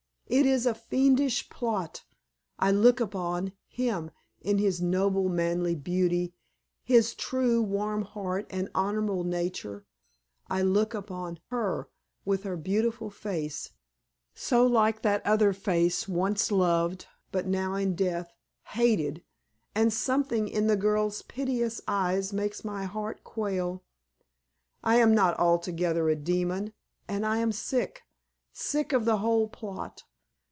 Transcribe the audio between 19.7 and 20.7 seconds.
and something in